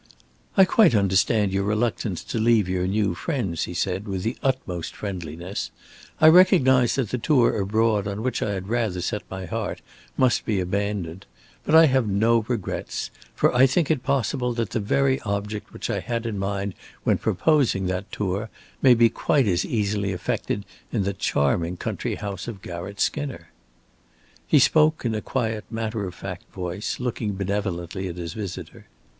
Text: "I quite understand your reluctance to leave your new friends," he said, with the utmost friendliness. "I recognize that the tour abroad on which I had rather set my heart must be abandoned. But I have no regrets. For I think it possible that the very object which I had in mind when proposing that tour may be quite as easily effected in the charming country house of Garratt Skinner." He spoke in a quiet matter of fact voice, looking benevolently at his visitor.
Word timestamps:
"I 0.57 0.65
quite 0.65 0.95
understand 0.95 1.53
your 1.53 1.63
reluctance 1.63 2.23
to 2.23 2.39
leave 2.39 2.67
your 2.67 2.87
new 2.87 3.13
friends," 3.13 3.65
he 3.65 3.75
said, 3.75 4.07
with 4.07 4.23
the 4.23 4.35
utmost 4.41 4.95
friendliness. 4.95 5.69
"I 6.19 6.27
recognize 6.27 6.95
that 6.95 7.11
the 7.11 7.19
tour 7.19 7.59
abroad 7.61 8.07
on 8.07 8.23
which 8.23 8.41
I 8.41 8.53
had 8.53 8.67
rather 8.67 8.99
set 8.99 9.21
my 9.29 9.45
heart 9.45 9.79
must 10.17 10.43
be 10.43 10.59
abandoned. 10.59 11.27
But 11.63 11.75
I 11.75 11.85
have 11.85 12.07
no 12.07 12.43
regrets. 12.47 13.11
For 13.35 13.53
I 13.55 13.67
think 13.67 13.91
it 13.91 14.01
possible 14.01 14.53
that 14.53 14.71
the 14.71 14.79
very 14.79 15.19
object 15.21 15.71
which 15.71 15.87
I 15.91 15.99
had 15.99 16.25
in 16.25 16.39
mind 16.39 16.73
when 17.03 17.19
proposing 17.19 17.85
that 17.85 18.11
tour 18.11 18.49
may 18.81 18.95
be 18.95 19.07
quite 19.07 19.45
as 19.47 19.63
easily 19.63 20.13
effected 20.13 20.65
in 20.91 21.03
the 21.03 21.13
charming 21.13 21.77
country 21.77 22.15
house 22.15 22.47
of 22.47 22.63
Garratt 22.63 22.99
Skinner." 22.99 23.49
He 24.47 24.57
spoke 24.57 25.05
in 25.05 25.13
a 25.13 25.21
quiet 25.21 25.65
matter 25.69 26.07
of 26.07 26.15
fact 26.15 26.51
voice, 26.51 26.99
looking 26.99 27.35
benevolently 27.35 28.07
at 28.07 28.15
his 28.17 28.33
visitor. 28.33 28.87